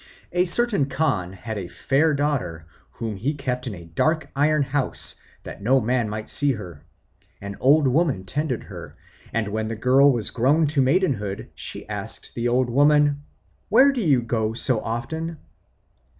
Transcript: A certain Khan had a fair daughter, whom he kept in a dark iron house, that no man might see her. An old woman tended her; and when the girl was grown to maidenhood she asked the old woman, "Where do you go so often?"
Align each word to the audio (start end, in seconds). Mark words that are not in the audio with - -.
A 0.31 0.45
certain 0.45 0.87
Khan 0.87 1.31
had 1.33 1.59
a 1.59 1.67
fair 1.67 2.15
daughter, 2.15 2.65
whom 2.93 3.17
he 3.17 3.35
kept 3.35 3.67
in 3.67 3.75
a 3.75 3.85
dark 3.85 4.31
iron 4.35 4.63
house, 4.63 5.15
that 5.43 5.61
no 5.61 5.79
man 5.79 6.09
might 6.09 6.27
see 6.27 6.53
her. 6.53 6.83
An 7.39 7.55
old 7.59 7.87
woman 7.87 8.25
tended 8.25 8.63
her; 8.63 8.97
and 9.31 9.49
when 9.49 9.67
the 9.67 9.75
girl 9.75 10.11
was 10.11 10.31
grown 10.31 10.65
to 10.65 10.81
maidenhood 10.81 11.49
she 11.53 11.87
asked 11.87 12.33
the 12.33 12.47
old 12.47 12.67
woman, 12.71 13.21
"Where 13.69 13.91
do 13.91 14.01
you 14.01 14.23
go 14.23 14.53
so 14.53 14.79
often?" 14.81 15.37